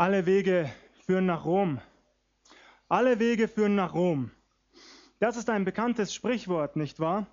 [0.00, 0.72] Alle Wege
[1.04, 1.80] führen nach Rom.
[2.88, 4.30] Alle Wege führen nach Rom.
[5.18, 7.26] Das ist ein bekanntes Sprichwort, nicht wahr?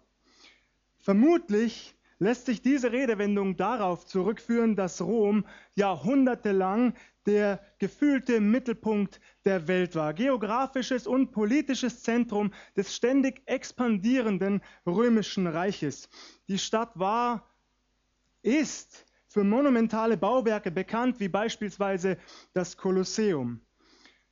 [0.97, 5.45] Vermutlich lässt sich diese Redewendung darauf zurückführen, dass Rom
[5.75, 6.95] jahrhundertelang
[7.27, 16.09] der gefühlte Mittelpunkt der Welt war, geografisches und politisches Zentrum des ständig expandierenden römischen Reiches.
[16.47, 17.47] Die Stadt war,
[18.41, 22.17] ist für monumentale Bauwerke bekannt, wie beispielsweise
[22.53, 23.59] das Kolosseum.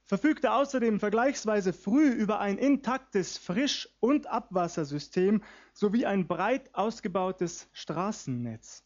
[0.06, 5.44] Verfügte außerdem vergleichsweise früh über ein intaktes Frisch- und Abwassersystem
[5.74, 8.86] sowie ein breit ausgebautes Straßennetz.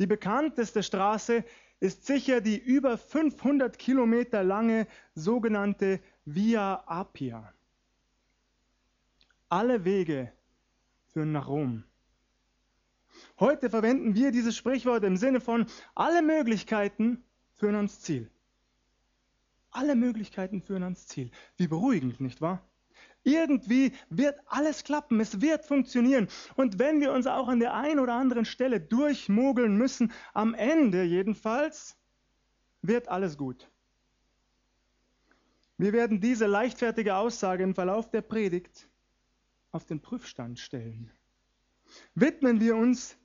[0.00, 1.44] Die bekannteste Straße
[1.78, 7.54] ist sicher die über 500 Kilometer lange sogenannte Via Appia.
[9.48, 10.32] Alle Wege
[11.12, 11.84] führen nach Rom.
[13.38, 18.30] Heute verwenden wir dieses Sprichwort im Sinne von, alle Möglichkeiten führen ans Ziel.
[19.70, 21.30] Alle Möglichkeiten führen ans Ziel.
[21.56, 22.62] Wie beruhigend, nicht wahr?
[23.24, 26.28] Irgendwie wird alles klappen, es wird funktionieren.
[26.54, 31.02] Und wenn wir uns auch an der einen oder anderen Stelle durchmogeln müssen, am Ende
[31.02, 31.96] jedenfalls,
[32.82, 33.68] wird alles gut.
[35.76, 38.88] Wir werden diese leichtfertige Aussage im Verlauf der Predigt
[39.72, 41.10] auf den Prüfstand stellen.
[42.14, 43.16] Widmen wir uns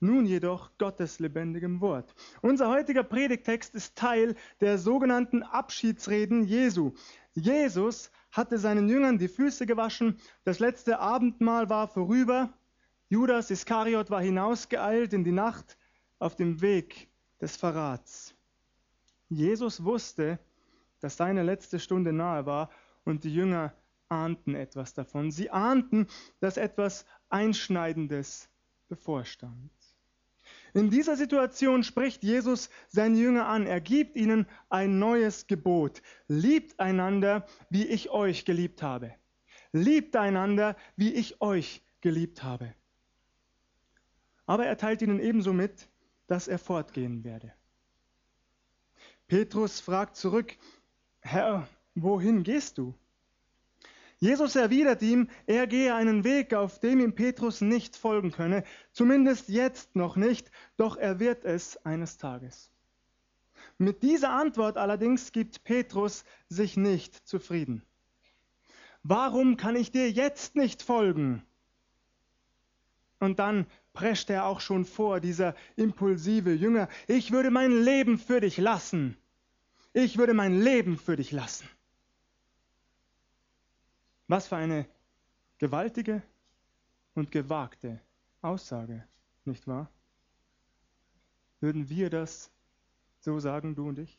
[0.00, 2.14] nun jedoch Gottes lebendigem Wort.
[2.40, 6.92] Unser heutiger Predigtext ist Teil der sogenannten Abschiedsreden Jesu.
[7.34, 12.52] Jesus hatte seinen Jüngern die Füße gewaschen, das letzte Abendmahl war vorüber,
[13.08, 15.78] Judas Iskariot war hinausgeeilt in die Nacht
[16.18, 17.08] auf dem Weg
[17.40, 18.34] des Verrats.
[19.30, 20.38] Jesus wusste,
[21.00, 22.70] dass seine letzte Stunde nahe war
[23.04, 23.72] und die Jünger
[24.08, 25.30] ahnten etwas davon.
[25.30, 26.06] Sie ahnten,
[26.40, 28.48] dass etwas Einschneidendes
[28.88, 29.70] bevorstand.
[30.74, 33.66] In dieser Situation spricht Jesus seine Jünger an.
[33.66, 36.02] Er gibt ihnen ein neues Gebot.
[36.26, 39.14] Liebt einander, wie ich euch geliebt habe.
[39.72, 42.74] Liebt einander, wie ich euch geliebt habe.
[44.46, 45.88] Aber er teilt ihnen ebenso mit,
[46.26, 47.52] dass er fortgehen werde.
[49.26, 50.56] Petrus fragt zurück,
[51.20, 52.94] Herr, wohin gehst du?
[54.20, 59.48] Jesus erwidert ihm, er gehe einen Weg, auf dem ihm Petrus nicht folgen könne, zumindest
[59.48, 62.72] jetzt noch nicht, doch er wird es eines Tages.
[63.78, 67.82] Mit dieser Antwort allerdings gibt Petrus sich nicht zufrieden.
[69.04, 71.44] Warum kann ich dir jetzt nicht folgen?
[73.20, 78.40] Und dann prescht er auch schon vor, dieser impulsive Jünger, ich würde mein Leben für
[78.40, 79.16] dich lassen.
[79.92, 81.68] Ich würde mein Leben für dich lassen.
[84.28, 84.86] Was für eine
[85.56, 86.22] gewaltige
[87.14, 87.98] und gewagte
[88.42, 89.02] Aussage,
[89.46, 89.90] nicht wahr?
[91.60, 92.50] Würden wir das
[93.20, 94.18] so sagen, du und ich?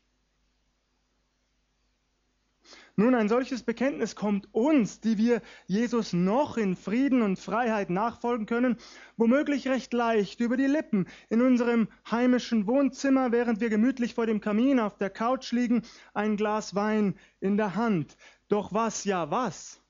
[2.95, 8.47] Nun, ein solches Bekenntnis kommt uns, die wir Jesus noch in Frieden und Freiheit nachfolgen
[8.47, 8.77] können,
[9.15, 14.41] womöglich recht leicht über die Lippen in unserem heimischen Wohnzimmer, während wir gemütlich vor dem
[14.41, 15.83] Kamin auf der Couch liegen,
[16.13, 18.17] ein Glas Wein in der Hand.
[18.49, 19.81] Doch was, ja was,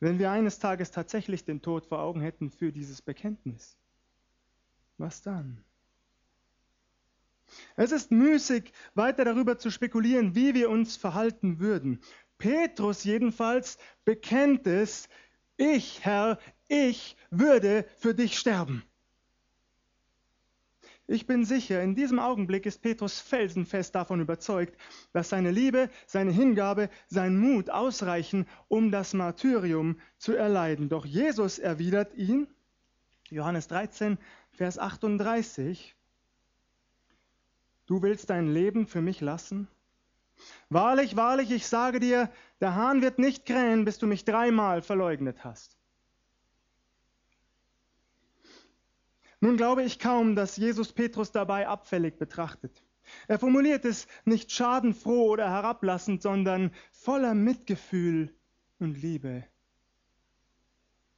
[0.00, 3.76] wenn wir eines Tages tatsächlich den Tod vor Augen hätten für dieses Bekenntnis,
[4.98, 5.64] was dann?
[7.76, 12.00] Es ist müßig, weiter darüber zu spekulieren, wie wir uns verhalten würden.
[12.38, 15.08] Petrus jedenfalls bekennt es,
[15.56, 18.82] ich, Herr, ich würde für dich sterben.
[21.08, 24.76] Ich bin sicher, in diesem Augenblick ist Petrus felsenfest davon überzeugt,
[25.12, 30.88] dass seine Liebe, seine Hingabe, sein Mut ausreichen, um das Martyrium zu erleiden.
[30.88, 32.48] Doch Jesus erwidert ihn,
[33.30, 34.18] Johannes 13,
[34.50, 35.94] Vers 38,
[37.86, 39.68] Du willst dein Leben für mich lassen?
[40.68, 42.30] Wahrlich, wahrlich, ich sage dir,
[42.60, 45.76] der Hahn wird nicht krähen, bis du mich dreimal verleugnet hast.
[49.40, 52.84] Nun glaube ich kaum, dass Jesus Petrus dabei abfällig betrachtet.
[53.28, 58.34] Er formuliert es nicht schadenfroh oder herablassend, sondern voller Mitgefühl
[58.78, 59.44] und Liebe.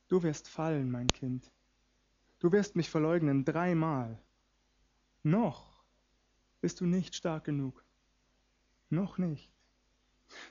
[0.08, 1.50] Du wirst fallen, mein Kind.
[2.40, 4.18] Du wirst mich verleugnen dreimal.
[5.22, 5.82] Noch
[6.60, 7.84] bist du nicht stark genug.
[8.90, 9.50] Noch nicht.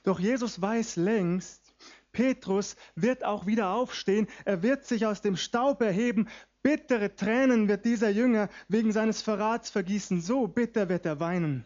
[0.03, 1.75] Doch Jesus weiß längst,
[2.11, 6.27] Petrus wird auch wieder aufstehen, er wird sich aus dem Staub erheben,
[6.63, 11.65] Bittere Tränen wird dieser Jünger wegen seines Verrats vergießen, so bitter wird er weinen.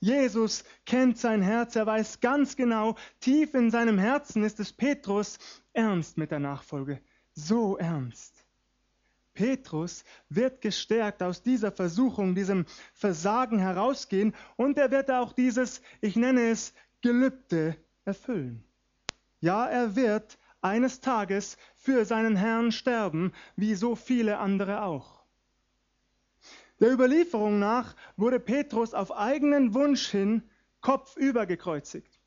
[0.00, 5.38] Jesus kennt sein Herz, er weiß ganz genau, tief in seinem Herzen ist es Petrus
[5.72, 7.00] ernst mit der Nachfolge,
[7.32, 8.44] so ernst.
[9.34, 12.64] Petrus wird gestärkt aus dieser Versuchung, diesem
[12.94, 16.72] Versagen herausgehen und er wird auch dieses, ich nenne es,
[17.02, 18.64] Gelübde erfüllen.
[19.40, 25.24] Ja, er wird eines Tages für seinen Herrn sterben, wie so viele andere auch.
[26.80, 30.42] Der Überlieferung nach wurde Petrus auf eigenen Wunsch hin
[30.80, 32.20] kopfüber gekreuzigt.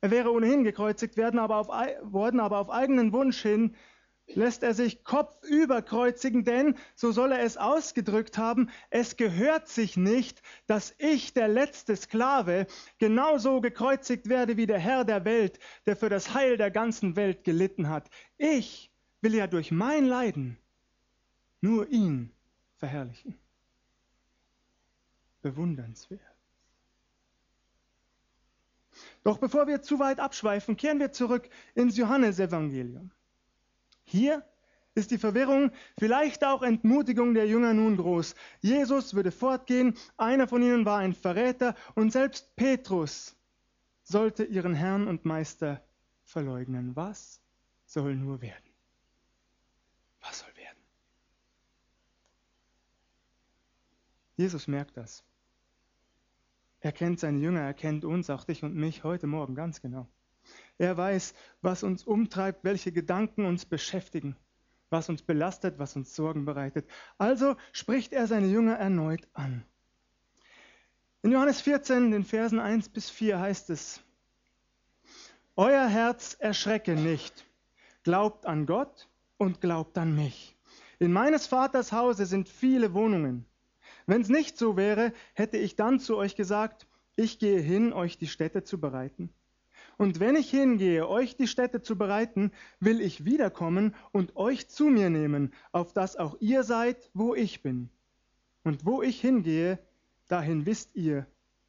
[0.00, 3.76] Er wäre ohnehin gekreuzigt werden, aber auf, worden, aber auf eigenen Wunsch hin
[4.34, 9.96] lässt er sich kopfüber kreuzigen, denn, so soll er es ausgedrückt haben, es gehört sich
[9.96, 12.66] nicht, dass ich, der letzte Sklave,
[12.98, 17.44] genauso gekreuzigt werde wie der Herr der Welt, der für das Heil der ganzen Welt
[17.44, 18.10] gelitten hat.
[18.38, 18.90] Ich
[19.20, 20.58] will ja durch mein Leiden
[21.60, 22.32] nur ihn
[22.78, 23.38] verherrlichen.
[25.42, 26.20] Bewundernswert.
[29.22, 33.10] Doch bevor wir zu weit abschweifen, kehren wir zurück ins Johannesevangelium.
[34.10, 34.44] Hier
[34.96, 38.34] ist die Verwirrung, vielleicht auch Entmutigung der Jünger nun groß.
[38.60, 43.36] Jesus würde fortgehen, einer von ihnen war ein Verräter und selbst Petrus
[44.02, 45.80] sollte ihren Herrn und Meister
[46.24, 46.96] verleugnen.
[46.96, 47.40] Was
[47.86, 48.70] soll nur werden?
[50.20, 50.82] Was soll werden?
[54.36, 55.22] Jesus merkt das.
[56.80, 60.08] Er kennt seine Jünger, er kennt uns, auch dich und mich heute Morgen ganz genau.
[60.80, 64.34] Er weiß, was uns umtreibt, welche Gedanken uns beschäftigen,
[64.88, 66.88] was uns belastet, was uns Sorgen bereitet.
[67.18, 69.62] Also spricht er seine Jünger erneut an.
[71.20, 74.00] In Johannes 14, den Versen 1 bis 4 heißt es,
[75.54, 77.44] Euer Herz erschrecke nicht,
[78.02, 79.06] glaubt an Gott
[79.36, 80.56] und glaubt an mich.
[80.98, 83.44] In meines Vaters Hause sind viele Wohnungen.
[84.06, 86.86] Wenn es nicht so wäre, hätte ich dann zu euch gesagt,
[87.16, 89.30] ich gehe hin, euch die Städte zu bereiten.
[90.00, 94.86] Und wenn ich hingehe, euch die Städte zu bereiten, will ich wiederkommen und euch zu
[94.86, 97.90] mir nehmen, auf dass auch ihr seid, wo ich bin.
[98.64, 99.78] Und wo ich hingehe,
[100.26, 101.26] dahin wisst ihr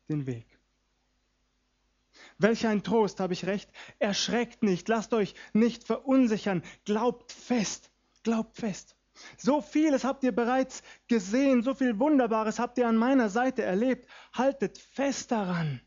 [0.08, 0.46] den Weg.
[2.38, 3.70] Welch ein Trost, habe ich recht.
[4.00, 7.92] Erschreckt nicht, lasst euch nicht verunsichern, glaubt fest,
[8.24, 8.96] glaubt fest.
[9.36, 14.08] So vieles habt ihr bereits gesehen, so viel Wunderbares habt ihr an meiner Seite erlebt.
[14.32, 15.82] Haltet fest daran.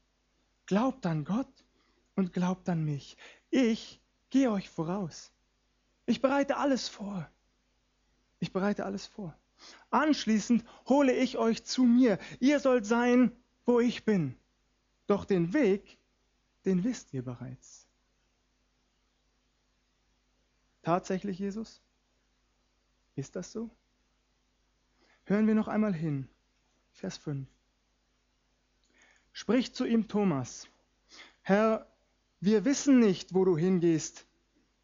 [0.67, 1.64] Glaubt an Gott
[2.17, 3.17] und glaubt an mich.
[3.51, 4.01] Ich
[4.31, 5.33] gehe euch voraus.
[6.07, 7.29] Ich bereite alles vor.
[8.41, 9.37] Ich bereite alles vor.
[9.91, 12.19] Anschließend hole ich euch zu mir.
[12.41, 13.33] Ihr sollt sein,
[13.65, 14.37] wo ich bin.
[15.07, 15.99] Doch den Weg,
[16.65, 17.87] den wisst ihr bereits.
[20.83, 21.81] Tatsächlich, Jesus?
[23.17, 23.71] Ist das so?
[25.25, 26.29] Hören wir noch einmal hin.
[26.93, 27.49] Vers 5.
[29.33, 30.69] Spricht zu ihm Thomas,
[31.43, 31.87] Herr,
[32.45, 34.27] wir wissen nicht, wo du hingehst.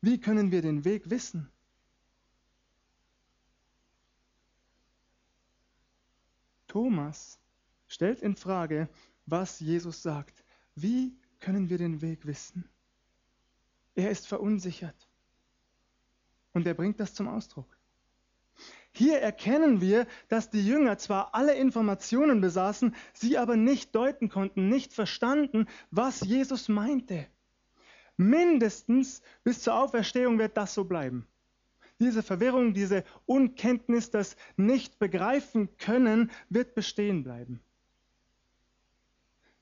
[0.00, 1.50] Wie können wir den Weg wissen?
[6.68, 7.38] Thomas
[7.86, 8.88] stellt in Frage,
[9.26, 10.44] was Jesus sagt.
[10.74, 12.68] Wie können wir den Weg wissen?
[13.94, 15.08] Er ist verunsichert.
[16.52, 17.76] Und er bringt das zum Ausdruck.
[18.92, 24.68] Hier erkennen wir, dass die Jünger zwar alle Informationen besaßen, sie aber nicht deuten konnten,
[24.68, 27.26] nicht verstanden, was Jesus meinte.
[28.20, 31.26] Mindestens bis zur Auferstehung wird das so bleiben.
[32.00, 37.62] Diese Verwirrung, diese Unkenntnis, das Nicht-Begreifen können, wird bestehen bleiben.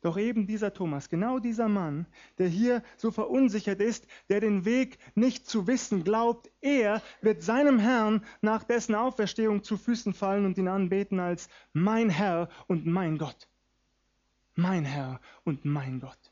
[0.00, 2.06] Doch eben dieser Thomas, genau dieser Mann,
[2.38, 7.78] der hier so verunsichert ist, der den Weg nicht zu wissen glaubt, er wird seinem
[7.78, 13.18] Herrn nach dessen Auferstehung zu Füßen fallen und ihn anbeten als mein Herr und mein
[13.18, 13.48] Gott.
[14.56, 16.27] Mein Herr und mein Gott.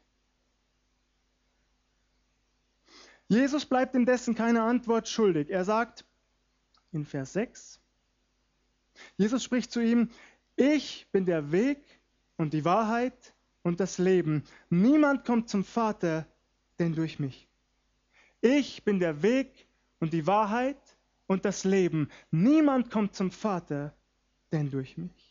[3.29, 5.51] Jesus bleibt indessen keine Antwort schuldig.
[5.51, 6.05] Er sagt
[6.93, 7.81] in Vers 6,
[9.17, 10.11] Jesus spricht zu ihm,
[10.55, 11.83] ich bin der Weg
[12.37, 14.45] und die Wahrheit und das Leben.
[14.71, 16.27] Niemand kommt zum Vater,
[16.79, 17.49] denn durch mich.
[18.41, 19.67] Ich bin der Weg
[19.99, 20.79] und die Wahrheit
[21.27, 22.11] und das Leben.
[22.31, 23.95] Niemand kommt zum Vater,
[24.53, 25.26] denn durch mich.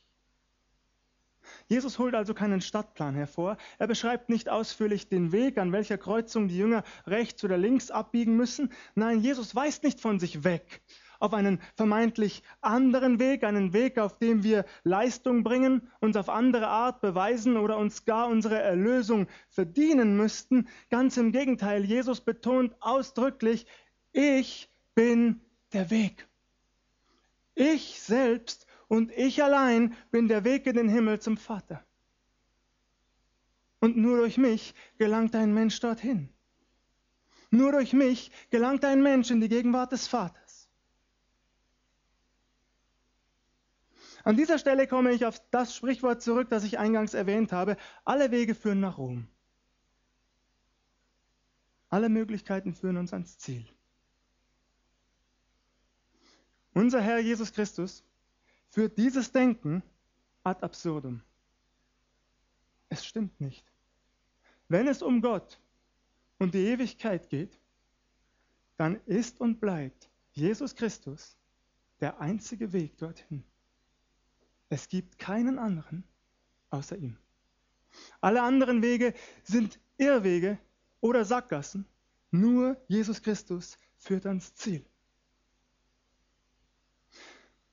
[1.68, 3.58] Jesus holt also keinen Stadtplan hervor.
[3.78, 8.36] Er beschreibt nicht ausführlich den Weg, an welcher Kreuzung die Jünger rechts oder links abbiegen
[8.36, 8.72] müssen.
[8.96, 10.82] Nein, Jesus weist nicht von sich weg
[11.20, 16.68] auf einen vermeintlich anderen Weg, einen Weg, auf dem wir Leistung bringen, uns auf andere
[16.68, 20.68] Art beweisen oder uns gar unsere Erlösung verdienen müssten.
[20.90, 23.66] Ganz im Gegenteil, Jesus betont ausdrücklich,
[24.12, 25.42] ich bin
[25.74, 26.28] der Weg.
[27.56, 31.84] Ich selbst und ich allein bin der Weg in den Himmel zum Vater.
[33.80, 36.30] Und nur durch mich gelangt ein Mensch dorthin.
[37.52, 40.70] Nur durch mich gelangt ein Mensch in die Gegenwart des Vaters.
[44.24, 47.78] An dieser Stelle komme ich auf das Sprichwort zurück, das ich eingangs erwähnt habe.
[48.04, 49.28] Alle Wege führen nach Rom.
[51.90, 53.68] Alle Möglichkeiten führen uns ans Ziel.
[56.74, 58.04] Unser Herr Jesus Christus
[58.76, 59.84] führt dieses Denken
[60.44, 61.22] ad absurdum.
[62.90, 63.66] Es stimmt nicht.
[64.68, 65.62] Wenn es um Gott
[66.40, 67.58] und die Ewigkeit geht,
[68.76, 71.38] dann ist und bleibt Jesus Christus
[72.02, 73.46] der einzige Weg dorthin.
[74.68, 76.04] Es gibt keinen anderen
[76.70, 77.18] außer ihm.
[78.20, 79.14] Alle anderen Wege
[79.46, 80.60] sind Irrwege
[81.00, 81.86] oder Sackgassen.
[82.30, 84.86] Nur Jesus Christus führt ans Ziel.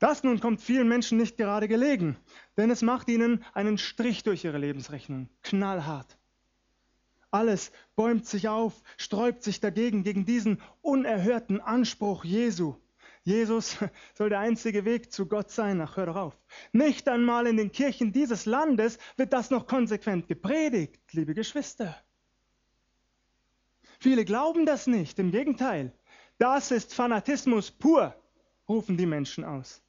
[0.03, 2.17] Das nun kommt vielen Menschen nicht gerade gelegen,
[2.57, 6.19] denn es macht ihnen einen Strich durch ihre Lebensrechnung, knallhart.
[7.31, 12.75] Alles bäumt sich auf, sträubt sich dagegen, gegen diesen unerhörten Anspruch Jesu.
[13.23, 13.77] Jesus
[14.15, 15.81] soll der einzige Weg zu Gott sein.
[15.81, 16.37] Ach, hör doch auf.
[16.73, 21.95] Nicht einmal in den Kirchen dieses Landes wird das noch konsequent gepredigt, liebe Geschwister.
[24.01, 25.93] Viele glauben das nicht, im Gegenteil.
[26.39, 28.17] Das ist Fanatismus pur,
[28.69, 29.81] rufen die Menschen aus.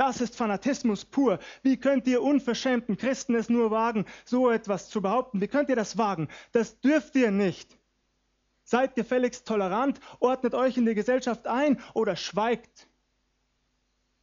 [0.00, 1.40] Das ist Fanatismus pur.
[1.62, 5.42] Wie könnt ihr unverschämten Christen es nur wagen, so etwas zu behaupten?
[5.42, 6.28] Wie könnt ihr das wagen?
[6.52, 7.76] Das dürft ihr nicht.
[8.64, 12.88] Seid gefälligst tolerant, ordnet euch in die Gesellschaft ein oder schweigt.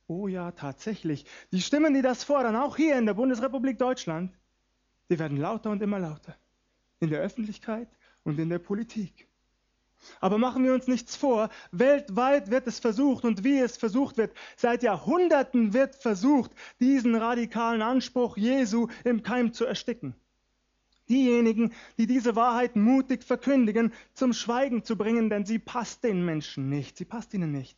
[0.07, 1.27] Oh ja, tatsächlich.
[1.51, 4.35] Die Stimmen, die das fordern, auch hier in der Bundesrepublik Deutschland,
[5.11, 6.35] die werden lauter und immer lauter.
[7.01, 7.87] In der Öffentlichkeit
[8.23, 9.27] und in der Politik.
[10.19, 14.35] Aber machen wir uns nichts vor, weltweit wird es versucht und wie es versucht wird.
[14.55, 20.15] Seit Jahrhunderten wird versucht, diesen radikalen Anspruch Jesu im Keim zu ersticken.
[21.09, 26.69] Diejenigen, die diese Wahrheit mutig verkündigen, zum Schweigen zu bringen, denn sie passt den Menschen
[26.69, 27.77] nicht, sie passt ihnen nicht.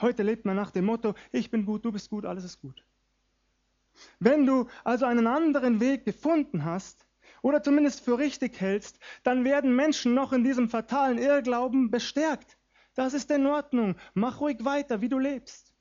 [0.00, 2.84] Heute lebt man nach dem Motto, ich bin gut, du bist gut, alles ist gut.
[4.18, 7.06] Wenn du also einen anderen Weg gefunden hast,
[7.42, 12.56] oder zumindest für richtig hältst, dann werden Menschen noch in diesem fatalen Irrglauben bestärkt.
[12.94, 13.96] Das ist in Ordnung.
[14.14, 15.74] Mach ruhig weiter, wie du lebst.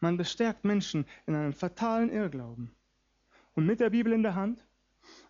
[0.00, 2.74] Man bestärkt Menschen in einem fatalen Irrglauben.
[3.54, 4.64] Und mit der Bibel in der Hand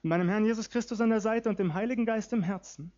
[0.02, 2.92] und meinem Herrn Jesus Christus an der Seite und dem Heiligen Geist im Herzen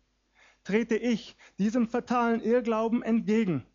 [0.63, 3.65] trete ich diesem fatalen Irrglauben entgegen.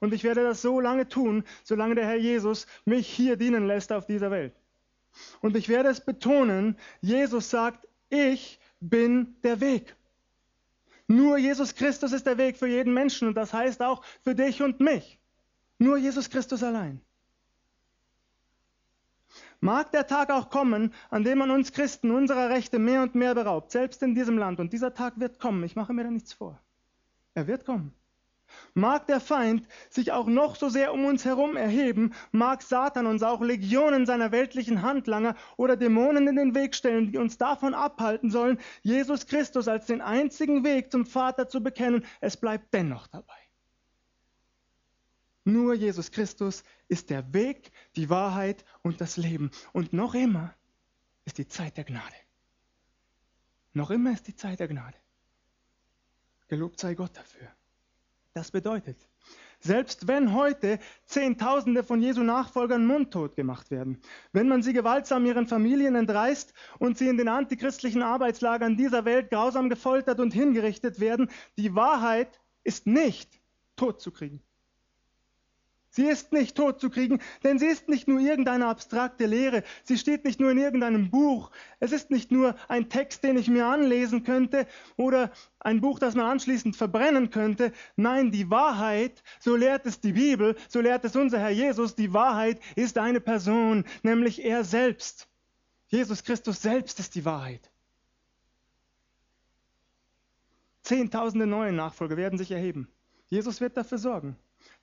[0.00, 3.92] Und ich werde das so lange tun, solange der Herr Jesus mich hier dienen lässt
[3.92, 4.54] auf dieser Welt.
[5.40, 9.96] Und ich werde es betonen, Jesus sagt, ich bin der Weg.
[11.06, 14.62] Nur Jesus Christus ist der Weg für jeden Menschen und das heißt auch für dich
[14.62, 15.18] und mich.
[15.78, 17.00] Nur Jesus Christus allein.
[19.60, 23.34] Mag der Tag auch kommen, an dem man uns Christen unserer Rechte mehr und mehr
[23.34, 24.60] beraubt, selbst in diesem Land.
[24.60, 26.60] Und dieser Tag wird kommen, ich mache mir da nichts vor.
[27.34, 27.92] Er wird kommen.
[28.74, 33.22] Mag der Feind sich auch noch so sehr um uns herum erheben, mag Satan uns
[33.22, 38.30] auch Legionen seiner weltlichen Handlanger oder Dämonen in den Weg stellen, die uns davon abhalten
[38.30, 43.34] sollen, Jesus Christus als den einzigen Weg zum Vater zu bekennen, es bleibt dennoch dabei.
[45.48, 49.50] Nur Jesus Christus ist der Weg, die Wahrheit und das Leben.
[49.72, 50.54] Und noch immer
[51.24, 52.16] ist die Zeit der Gnade.
[53.72, 54.98] Noch immer ist die Zeit der Gnade.
[56.48, 57.48] Gelobt sei Gott dafür.
[58.38, 58.96] Das bedeutet,
[59.58, 64.00] selbst wenn heute Zehntausende von Jesu Nachfolgern mundtot gemacht werden,
[64.32, 69.30] wenn man sie gewaltsam ihren Familien entreißt und sie in den antichristlichen Arbeitslagern dieser Welt
[69.30, 73.40] grausam gefoltert und hingerichtet werden, die Wahrheit ist nicht
[73.74, 74.40] tot zu kriegen.
[75.98, 79.98] Sie ist nicht tot zu kriegen, denn sie ist nicht nur irgendeine abstrakte Lehre, sie
[79.98, 81.50] steht nicht nur in irgendeinem Buch,
[81.80, 86.14] es ist nicht nur ein Text, den ich mir anlesen könnte oder ein Buch, das
[86.14, 87.72] man anschließend verbrennen könnte.
[87.96, 92.12] Nein, die Wahrheit, so lehrt es die Bibel, so lehrt es unser Herr Jesus, die
[92.12, 95.26] Wahrheit ist eine Person, nämlich er selbst.
[95.88, 97.72] Jesus Christus selbst ist die Wahrheit.
[100.82, 102.86] Zehntausende neue Nachfolger werden sich erheben.
[103.30, 104.36] Jesus wird dafür sorgen.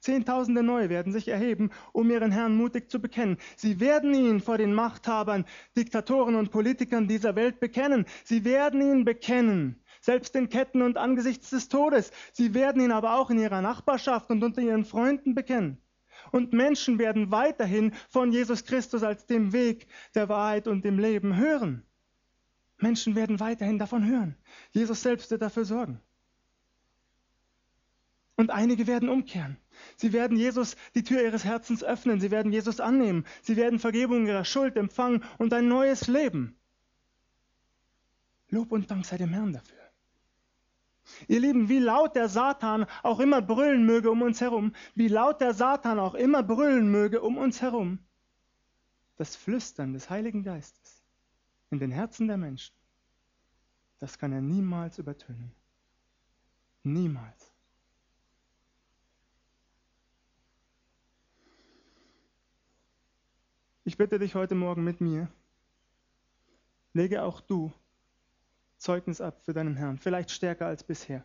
[0.05, 3.37] Zehntausende neue werden sich erheben, um ihren Herrn mutig zu bekennen.
[3.55, 5.45] Sie werden ihn vor den Machthabern,
[5.75, 8.05] Diktatoren und Politikern dieser Welt bekennen.
[8.23, 12.11] Sie werden ihn bekennen, selbst in Ketten und angesichts des Todes.
[12.33, 15.81] Sie werden ihn aber auch in ihrer Nachbarschaft und unter ihren Freunden bekennen.
[16.31, 21.35] Und Menschen werden weiterhin von Jesus Christus als dem Weg der Wahrheit und dem Leben
[21.35, 21.83] hören.
[22.77, 24.35] Menschen werden weiterhin davon hören.
[24.69, 25.99] Jesus selbst wird dafür sorgen.
[28.37, 29.57] Und einige werden umkehren.
[29.95, 32.19] Sie werden Jesus die Tür ihres Herzens öffnen.
[32.19, 33.25] Sie werden Jesus annehmen.
[33.41, 36.57] Sie werden Vergebung ihrer Schuld empfangen und ein neues Leben.
[38.49, 39.85] Lob und Dank sei dem Herrn dafür.
[41.27, 45.39] Ihr Lieben, wie laut der Satan auch immer brüllen möge um uns herum, wie laut
[45.39, 47.99] der Satan auch immer brüllen möge um uns herum,
[49.17, 51.03] das Flüstern des Heiligen Geistes
[51.69, 52.75] in den Herzen der Menschen,
[53.99, 55.51] das kann er niemals übertönen.
[56.83, 57.54] Niemals.
[63.87, 65.27] Ich bitte dich heute Morgen mit mir,
[66.93, 67.71] lege auch du
[68.79, 71.23] Zeugnis ab für deinen Herrn, vielleicht stärker als bisher.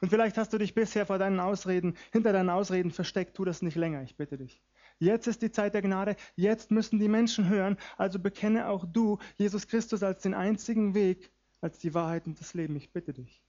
[0.00, 3.62] Und vielleicht hast du dich bisher vor deinen Ausreden, hinter deinen Ausreden versteckt, tu das
[3.62, 4.60] nicht länger, ich bitte dich.
[4.98, 9.18] Jetzt ist die Zeit der Gnade, jetzt müssen die Menschen hören, also bekenne auch du
[9.36, 11.30] Jesus Christus als den einzigen Weg,
[11.60, 13.40] als die Wahrheit und das Leben, ich bitte dich.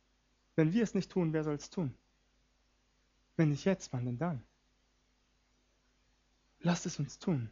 [0.55, 1.95] Wenn wir es nicht tun, wer soll es tun?
[3.35, 4.43] Wenn nicht jetzt, wann denn dann?
[6.59, 7.49] Lass es uns tun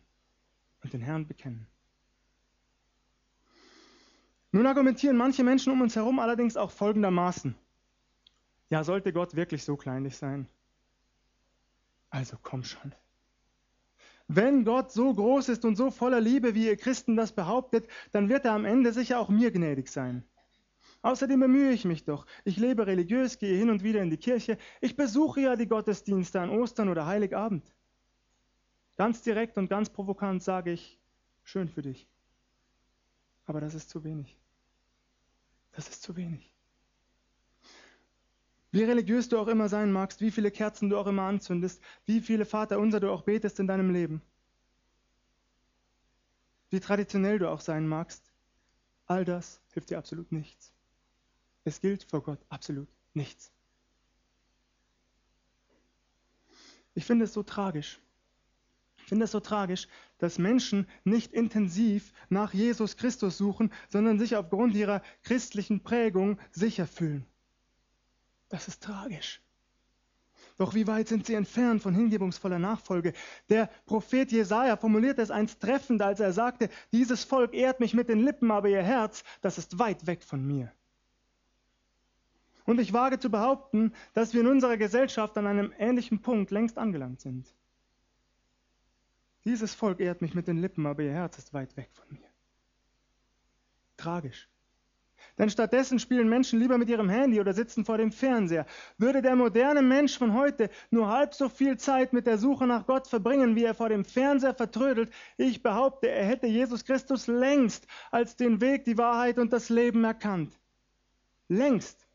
[0.84, 1.68] und den Herrn bekennen.
[4.52, 7.56] Nun argumentieren manche Menschen um uns herum allerdings auch folgendermaßen.
[8.70, 10.48] Ja, sollte Gott wirklich so kleinlich sein?
[12.10, 12.94] Also komm schon.
[14.28, 18.30] Wenn Gott so groß ist und so voller Liebe, wie ihr Christen das behauptet, dann
[18.30, 20.24] wird er am Ende sicher auch mir gnädig sein.
[21.02, 22.26] Außerdem bemühe ich mich doch.
[22.46, 24.58] Ich lebe religiös, gehe hin und wieder in die Kirche.
[24.82, 27.74] Ich besuche ja die Gottesdienste an Ostern oder Heiligabend.
[29.02, 31.00] Ganz direkt und ganz provokant sage ich,
[31.44, 32.08] schön für dich.
[33.48, 34.38] Aber das ist zu wenig.
[35.72, 36.54] Das ist zu wenig.
[38.70, 42.22] Wie religiös du auch immer sein magst, wie viele Kerzen du auch immer anzündest, wie
[42.22, 44.22] viele Vaterunser du auch betest in deinem Leben,
[46.70, 48.32] wie traditionell du auch sein magst,
[49.08, 50.76] all das hilft dir absolut nichts.
[51.64, 53.52] Es gilt vor Gott absolut nichts.
[56.94, 58.00] Ich finde es so tragisch,
[59.12, 59.90] finde es so tragisch,
[60.20, 66.88] dass Menschen nicht intensiv nach Jesus Christus suchen, sondern sich aufgrund ihrer christlichen Prägung sicher
[66.88, 67.26] fühlen.
[68.48, 69.42] Das ist tragisch.
[70.58, 73.12] Doch wie weit sind sie entfernt von hingebungsvoller Nachfolge?
[73.50, 78.08] Der Prophet Jesaja formulierte es einst treffend, als er sagte: Dieses Volk ehrt mich mit
[78.08, 80.72] den Lippen, aber ihr Herz, das ist weit weg von mir.
[82.64, 86.78] Und ich wage zu behaupten, dass wir in unserer Gesellschaft an einem ähnlichen Punkt längst
[86.78, 87.54] angelangt sind.
[89.46, 92.30] Dieses Volk ehrt mich mit den Lippen, aber ihr Herz ist weit weg von mir.
[93.98, 94.48] Tragisch.
[95.38, 98.66] Denn stattdessen spielen Menschen lieber mit ihrem Handy oder sitzen vor dem Fernseher.
[98.98, 102.86] Würde der moderne Mensch von heute nur halb so viel Zeit mit der Suche nach
[102.86, 107.88] Gott verbringen, wie er vor dem Fernseher vertrödelt, ich behaupte, er hätte Jesus Christus längst
[108.12, 110.60] als den Weg, die Wahrheit und das Leben erkannt.
[111.48, 112.08] Längst.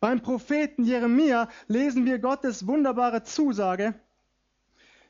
[0.00, 3.94] Beim Propheten Jeremia lesen wir Gottes wunderbare Zusage,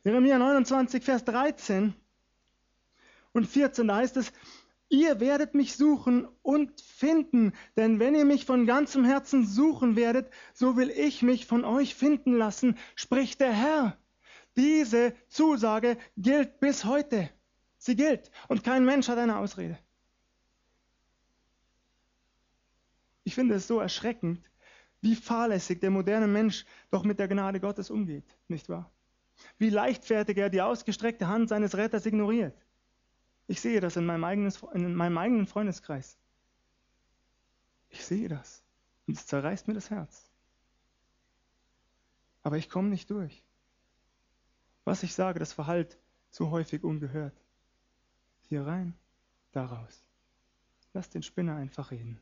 [0.04, 1.94] Jeremia 29, Vers 13
[3.32, 4.32] und 14, da heißt es,
[4.90, 10.30] ihr werdet mich suchen und finden, denn wenn ihr mich von ganzem Herzen suchen werdet,
[10.52, 13.98] so will ich mich von euch finden lassen, spricht der Herr.
[14.56, 17.30] Diese Zusage gilt bis heute.
[17.78, 19.78] Sie gilt und kein Mensch hat eine Ausrede.
[23.24, 24.44] Ich finde es so erschreckend,
[25.00, 28.93] wie fahrlässig der moderne Mensch doch mit der Gnade Gottes umgeht, nicht wahr?
[29.58, 32.56] Wie leichtfertig er die ausgestreckte Hand seines Retters ignoriert.
[33.46, 36.18] Ich sehe das in meinem, eigenen, in meinem eigenen Freundeskreis.
[37.90, 38.62] Ich sehe das.
[39.06, 40.30] Und es zerreißt mir das Herz.
[42.42, 43.42] Aber ich komme nicht durch.
[44.84, 45.98] Was ich sage, das verhallt
[46.30, 47.34] zu häufig ungehört.
[48.48, 48.94] Hier rein,
[49.52, 50.04] da raus.
[50.92, 52.20] Lass den Spinner einfach reden.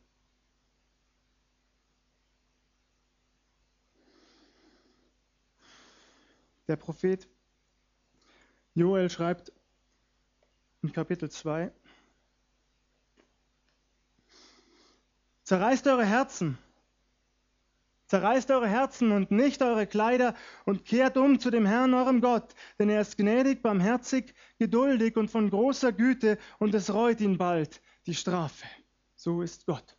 [6.69, 7.29] Der Prophet
[8.75, 9.53] Joel schreibt
[10.83, 11.73] in Kapitel 2,
[15.45, 16.57] Zerreißt eure Herzen,
[18.07, 22.55] zerreißt eure Herzen und nicht eure Kleider und kehrt um zu dem Herrn eurem Gott,
[22.79, 27.83] denn er ist gnädig, barmherzig, geduldig und von großer Güte und es reut ihn bald
[28.07, 28.67] die Strafe.
[29.17, 29.97] So ist Gott.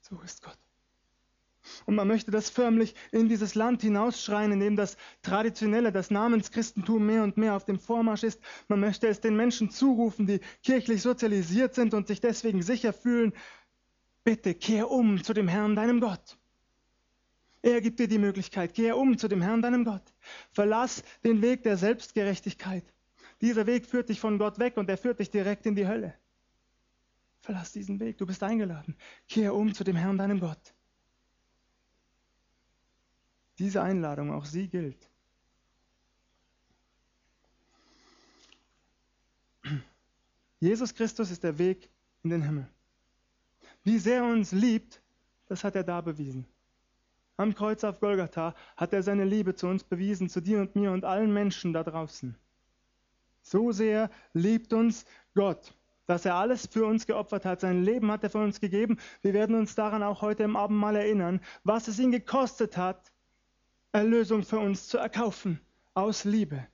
[0.00, 0.58] So ist Gott.
[1.86, 7.04] Und man möchte das förmlich in dieses Land hinausschreien, in dem das Traditionelle, das Namenschristentum
[7.04, 8.40] mehr und mehr auf dem Vormarsch ist.
[8.68, 13.32] Man möchte es den Menschen zurufen, die kirchlich sozialisiert sind und sich deswegen sicher fühlen.
[14.24, 16.38] Bitte kehr um zu dem Herrn, deinem Gott.
[17.62, 20.14] Er gibt dir die Möglichkeit, kehr um zu dem Herrn, deinem Gott.
[20.52, 22.84] Verlass den Weg der Selbstgerechtigkeit.
[23.40, 26.14] Dieser Weg führt dich von Gott weg und er führt dich direkt in die Hölle.
[27.40, 28.96] Verlass diesen Weg, du bist eingeladen.
[29.28, 30.74] Kehr um zu dem Herrn, deinem Gott.
[33.60, 34.96] Diese Einladung, auch sie gilt.
[40.60, 41.90] Jesus Christus ist der Weg
[42.22, 42.66] in den Himmel.
[43.84, 45.02] Wie sehr er uns liebt,
[45.46, 46.46] das hat er da bewiesen.
[47.36, 50.90] am Kreuz auf Golgatha hat er seine Liebe zu uns bewiesen, zu dir und mir
[50.92, 52.34] und allen Menschen da draußen.
[53.42, 55.74] So sehr liebt uns Gott,
[56.06, 57.60] dass er alles für uns geopfert hat.
[57.60, 58.98] Sein Leben hat er für uns gegeben.
[59.20, 63.12] Wir werden uns daran auch heute im Abendmahl erinnern, was es ihn gekostet hat,
[63.92, 65.60] Erlösung für uns zu erkaufen,
[65.94, 66.66] aus Liebe.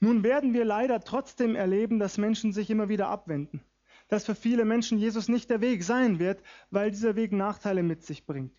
[0.00, 3.62] Nun werden wir leider trotzdem erleben, dass Menschen sich immer wieder abwenden,
[4.08, 8.02] dass für viele Menschen Jesus nicht der Weg sein wird, weil dieser Weg Nachteile mit
[8.04, 8.52] sich bringt.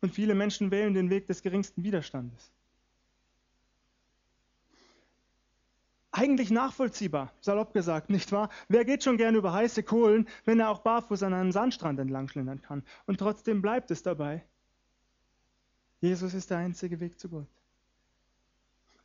[0.00, 2.52] Und viele Menschen wählen den Weg des geringsten Widerstandes.
[6.16, 8.48] Eigentlich nachvollziehbar, salopp gesagt, nicht wahr?
[8.68, 12.28] Wer geht schon gerne über heiße Kohlen, wenn er auch barfuß an einem Sandstrand entlang
[12.28, 12.84] schlendern kann?
[13.06, 14.44] Und trotzdem bleibt es dabei.
[16.00, 17.48] Jesus ist der einzige Weg zu Gott.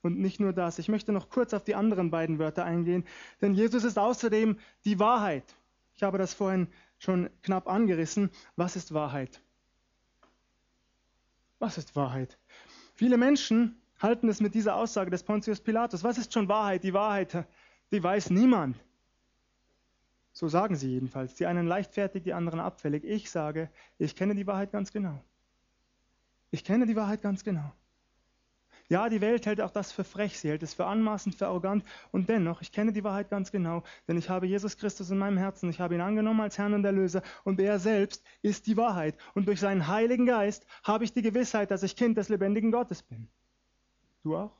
[0.03, 3.03] Und nicht nur das, ich möchte noch kurz auf die anderen beiden Wörter eingehen,
[3.41, 5.55] denn Jesus ist außerdem die Wahrheit.
[5.95, 6.67] Ich habe das vorhin
[6.99, 8.29] schon knapp angerissen.
[8.55, 9.41] Was ist Wahrheit?
[11.57, 12.37] Was ist Wahrheit?
[12.93, 16.03] Viele Menschen halten es mit dieser Aussage des Pontius Pilatus.
[16.03, 16.83] Was ist schon Wahrheit?
[16.83, 17.45] Die Wahrheit,
[17.91, 18.77] die weiß niemand.
[20.31, 21.35] So sagen sie jedenfalls.
[21.35, 23.03] Die einen leichtfertig, die anderen abfällig.
[23.03, 25.21] Ich sage, ich kenne die Wahrheit ganz genau.
[26.51, 27.73] Ich kenne die Wahrheit ganz genau.
[28.91, 31.83] Ja, die Welt hält auch das für frech, sie hält es für anmaßend, für arrogant
[32.11, 35.37] und dennoch, ich kenne die Wahrheit ganz genau, denn ich habe Jesus Christus in meinem
[35.37, 39.15] Herzen, ich habe ihn angenommen als Herrn und Erlöser und er selbst ist die Wahrheit
[39.35, 43.03] und durch seinen Heiligen Geist habe ich die Gewissheit, dass ich Kind des lebendigen Gottes
[43.03, 43.29] bin.
[44.23, 44.59] Du auch?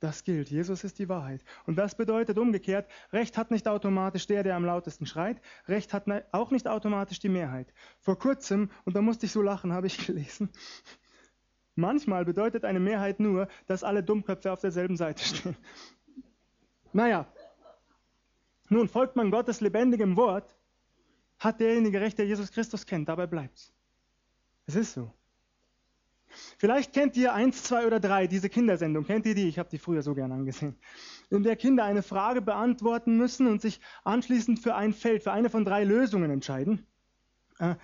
[0.00, 0.50] Das gilt.
[0.50, 1.44] Jesus ist die Wahrheit.
[1.66, 5.42] Und das bedeutet umgekehrt, Recht hat nicht automatisch der, der am lautesten schreit.
[5.68, 7.72] Recht hat auch nicht automatisch die Mehrheit.
[8.00, 10.48] Vor kurzem, und da musste ich so lachen, habe ich gelesen,
[11.74, 15.56] manchmal bedeutet eine Mehrheit nur, dass alle Dummköpfe auf derselben Seite stehen.
[16.92, 17.32] Naja,
[18.68, 20.56] nun folgt man Gottes lebendigem Wort,
[21.38, 23.08] hat derjenige Recht, der Jesus Christus kennt.
[23.08, 23.72] Dabei bleibt's.
[24.66, 25.12] Es ist so.
[26.58, 29.04] Vielleicht kennt ihr eins, zwei oder drei, diese Kindersendung.
[29.04, 29.48] Kennt ihr die?
[29.48, 30.76] Ich habe die früher so gern angesehen.
[31.30, 35.50] In der Kinder eine Frage beantworten müssen und sich anschließend für ein Feld, für eine
[35.50, 36.86] von drei Lösungen entscheiden.
[37.58, 37.74] Äh,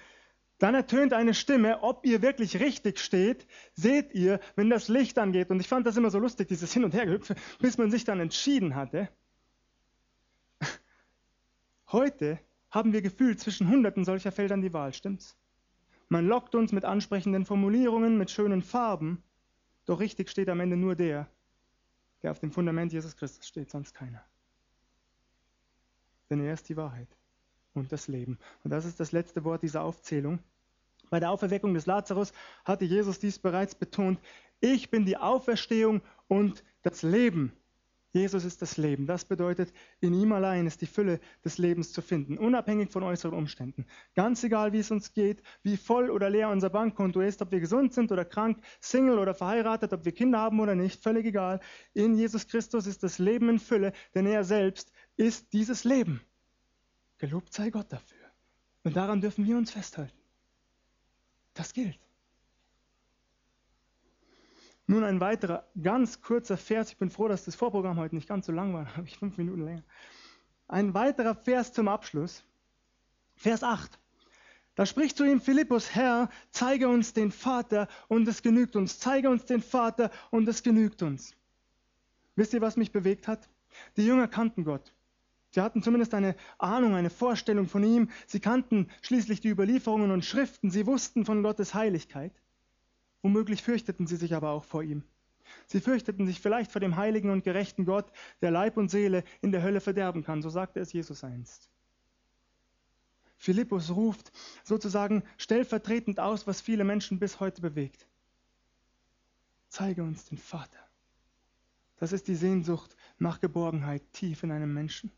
[0.59, 5.50] dann ertönt eine Stimme, ob ihr wirklich richtig steht, seht ihr, wenn das Licht angeht.
[5.50, 8.20] Und ich fand das immer so lustig, dieses Hin- und Hergehüpfe, bis man sich dann
[8.20, 9.11] entschieden hatte.
[11.92, 12.38] Heute
[12.70, 15.37] haben wir gefühlt zwischen hunderten solcher Feldern die Wahl, stimmt's?
[16.09, 19.23] Man lockt uns mit ansprechenden Formulierungen, mit schönen Farben,
[19.87, 21.29] doch richtig steht am Ende nur der,
[22.23, 24.25] der auf dem Fundament Jesus Christus steht, sonst keiner.
[26.31, 27.09] Denn er ist die Wahrheit
[27.75, 28.38] und das Leben.
[28.64, 30.40] Und das ist das letzte Wort dieser Aufzählung.
[31.11, 32.33] Bei der Auferweckung des Lazarus
[32.64, 34.19] hatte Jesus dies bereits betont.
[34.61, 37.53] Ich bin die Auferstehung und das Leben.
[38.16, 39.07] Jesus ist das Leben.
[39.07, 43.37] Das bedeutet, in ihm allein ist die Fülle des Lebens zu finden, unabhängig von äußeren
[43.37, 43.85] Umständen.
[44.14, 47.61] Ganz egal, wie es uns geht, wie voll oder leer unser Bankkonto ist, ob wir
[47.61, 51.61] gesund sind oder krank, Single oder verheiratet, ob wir Kinder haben oder nicht, völlig egal.
[51.92, 56.22] In Jesus Christus ist das Leben in Fülle, denn er selbst ist dieses Leben.
[57.18, 58.18] Gelobt sei Gott dafür.
[58.83, 60.16] Und daran dürfen wir uns festhalten.
[61.55, 62.06] Das gilt.
[64.87, 66.90] Nun ein weiterer ganz kurzer Vers.
[66.90, 68.85] Ich bin froh, dass das Vorprogramm heute nicht ganz so lang war.
[68.87, 69.83] Da habe ich fünf Minuten länger.
[70.68, 72.44] Ein weiterer Vers zum Abschluss.
[73.35, 73.99] Vers 8.
[74.77, 78.99] Da spricht zu ihm Philippus, Herr, zeige uns den Vater und es genügt uns.
[78.99, 81.35] Zeige uns den Vater und es genügt uns.
[82.35, 83.49] Wisst ihr, was mich bewegt hat?
[83.96, 84.92] Die Jünger kannten Gott.
[85.51, 88.11] Sie hatten zumindest eine Ahnung, eine Vorstellung von ihm.
[88.27, 90.70] Sie kannten schließlich die Überlieferungen und Schriften.
[90.70, 92.33] Sie wussten von Gottes Heiligkeit.
[93.26, 95.02] Womöglich fürchteten sie sich aber auch vor ihm.
[95.66, 98.08] Sie fürchteten sich vielleicht vor dem heiligen und gerechten Gott,
[98.40, 101.68] der Leib und Seele in der Hölle verderben kann, so sagte es Jesus einst.
[103.36, 104.30] Philippus ruft
[104.62, 108.06] sozusagen stellvertretend aus, was viele Menschen bis heute bewegt.
[109.70, 110.78] Zeige uns den Vater.
[111.96, 115.10] Das ist die Sehnsucht nach Geborgenheit tief in einem Menschen.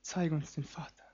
[0.00, 1.04] Zeige uns den Vater.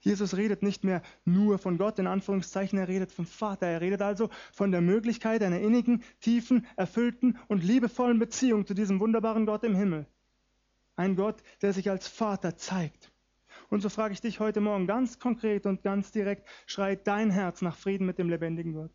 [0.00, 3.66] Jesus redet nicht mehr nur von Gott, in Anführungszeichen, er redet vom Vater.
[3.66, 9.00] Er redet also von der Möglichkeit einer innigen, tiefen, erfüllten und liebevollen Beziehung zu diesem
[9.00, 10.06] wunderbaren Gott im Himmel.
[10.94, 13.12] Ein Gott, der sich als Vater zeigt.
[13.70, 17.60] Und so frage ich dich heute Morgen ganz konkret und ganz direkt, schreit dein Herz
[17.60, 18.92] nach Frieden mit dem lebendigen Gott?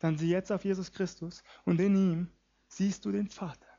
[0.00, 2.28] Dann sieh jetzt auf Jesus Christus und in ihm
[2.68, 3.69] siehst du den Vater.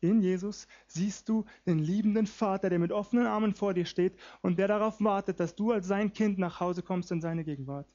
[0.00, 4.58] In Jesus siehst du den liebenden Vater, der mit offenen Armen vor dir steht und
[4.58, 7.88] der darauf wartet, dass du als sein Kind nach Hause kommst in seine Gegenwart.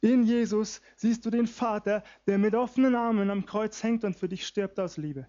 [0.00, 4.28] In Jesus siehst du den Vater, der mit offenen Armen am Kreuz hängt und für
[4.28, 5.26] dich stirbt aus Liebe,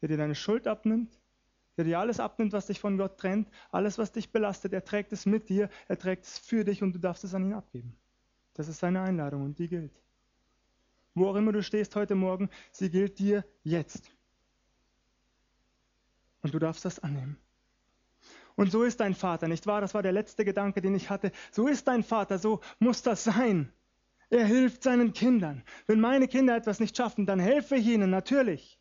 [0.00, 1.20] der dir deine Schuld abnimmt,
[1.76, 5.12] der dir alles abnimmt, was dich von Gott trennt, alles, was dich belastet, er trägt
[5.12, 7.94] es mit dir, er trägt es für dich und du darfst es an ihn abgeben.
[8.54, 9.92] Das ist seine Einladung und die gilt.
[11.14, 14.10] Wo auch immer du stehst heute Morgen, sie gilt dir jetzt.
[16.42, 17.36] Und du darfst das annehmen.
[18.54, 19.80] Und so ist dein Vater, nicht wahr?
[19.80, 21.32] Das war der letzte Gedanke, den ich hatte.
[21.50, 23.72] So ist dein Vater, so muss das sein.
[24.30, 25.62] Er hilft seinen Kindern.
[25.86, 28.78] Wenn meine Kinder etwas nicht schaffen, dann helfe ich ihnen natürlich.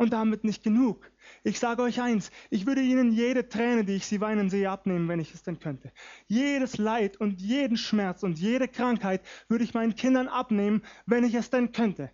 [0.00, 1.12] Und damit nicht genug.
[1.44, 5.08] Ich sage euch eins, ich würde ihnen jede Träne, die ich sie weinen sehe, abnehmen,
[5.08, 5.92] wenn ich es denn könnte.
[6.26, 11.34] Jedes Leid und jeden Schmerz und jede Krankheit würde ich meinen Kindern abnehmen, wenn ich
[11.34, 12.10] es denn könnte.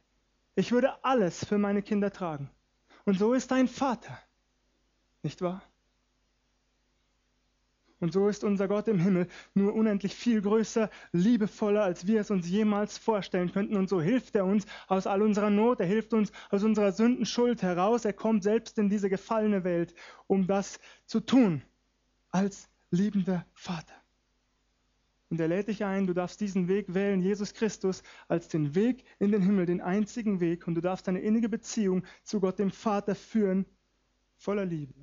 [0.56, 2.50] Ich würde alles für meine Kinder tragen.
[3.04, 4.18] Und so ist dein Vater.
[5.22, 5.62] Nicht wahr?
[7.98, 12.30] Und so ist unser Gott im Himmel nur unendlich viel größer, liebevoller, als wir es
[12.30, 13.76] uns jemals vorstellen könnten.
[13.76, 17.62] Und so hilft er uns aus all unserer Not, er hilft uns aus unserer Sündenschuld
[17.62, 18.04] heraus.
[18.04, 19.94] Er kommt selbst in diese gefallene Welt,
[20.26, 21.62] um das zu tun,
[22.30, 23.94] als liebender Vater.
[25.28, 29.04] Und er lädt dich ein, du darfst diesen Weg wählen, Jesus Christus, als den Weg
[29.18, 30.68] in den Himmel, den einzigen Weg.
[30.68, 33.66] Und du darfst eine innige Beziehung zu Gott, dem Vater, führen,
[34.36, 34.94] voller Liebe.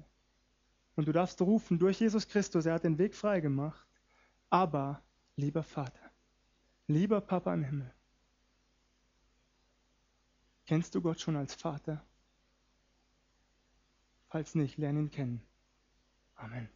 [0.96, 3.88] Und du darfst rufen durch Jesus Christus, er hat den Weg frei gemacht.
[4.50, 5.02] Aber,
[5.36, 6.12] lieber Vater,
[6.88, 7.94] lieber Papa im Himmel,
[10.66, 12.06] kennst du Gott schon als Vater?
[14.28, 15.42] Falls nicht, lerne ihn kennen.
[16.36, 16.70] Amen.